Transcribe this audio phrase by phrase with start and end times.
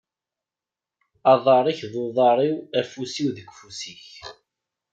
[1.31, 4.07] Aḍar-ik d uḍar-iw afus-iw deg ufus-ik.